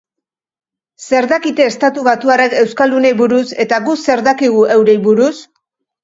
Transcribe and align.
Zer 1.09 1.25
dakite 1.31 1.65
estatubatuarrek 1.71 2.55
euskaldunei 2.61 3.11
buruz 3.19 3.43
eta 3.65 3.79
guk 3.89 4.01
zer 4.13 4.23
dakigu 4.29 4.63
eurei 4.77 4.97
buruz? 5.05 5.31